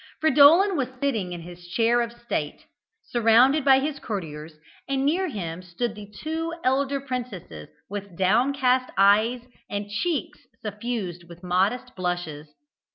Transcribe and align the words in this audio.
Fridolin 0.19 0.75
was 0.75 0.87
sitting 0.99 1.31
in 1.31 1.41
his 1.41 1.67
chair 1.67 2.01
of 2.01 2.11
state, 2.11 2.65
surrounded 3.11 3.63
by 3.63 3.77
his 3.79 3.99
courtiers; 3.99 4.55
and 4.89 5.05
near 5.05 5.27
him 5.29 5.61
stood 5.61 5.93
the 5.93 6.11
two 6.23 6.55
elder 6.63 6.99
princesses, 6.99 7.69
with 7.87 8.15
downcast 8.17 8.91
eyes 8.97 9.41
and 9.69 9.91
cheeks 9.91 10.39
suffused 10.63 11.25
with 11.29 11.43
modest 11.43 11.95
blushes. 11.95 12.47